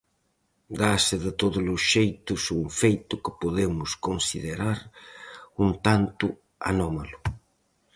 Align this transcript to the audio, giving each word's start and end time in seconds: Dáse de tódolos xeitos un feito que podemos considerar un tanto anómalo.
Dáse 0.81 1.15
de 1.23 1.31
tódolos 1.41 1.81
xeitos 1.91 2.41
un 2.59 2.65
feito 2.81 3.13
que 3.23 3.37
podemos 3.41 3.89
considerar 4.07 4.77
un 5.63 5.69
tanto 5.85 6.25
anómalo. 6.69 7.19